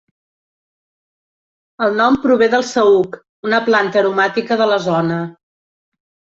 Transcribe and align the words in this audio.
El 1.89 1.93
nom 1.99 2.17
prové 2.25 2.49
del 2.55 2.67
saüc, 2.71 3.21
una 3.51 3.63
planta 3.71 4.03
aromàtica 4.05 4.61
de 4.65 4.71
la 4.75 4.83
zona. 4.91 5.23